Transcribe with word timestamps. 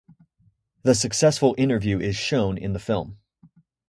The 0.81 0.95
successful 0.95 1.53
interview 1.59 1.99
is 1.99 2.15
shown 2.15 2.57
in 2.57 2.73
the 2.73 2.79
film. 2.79 3.19